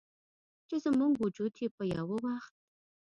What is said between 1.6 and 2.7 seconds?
یې په یوه وخت